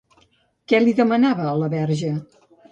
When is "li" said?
0.85-0.95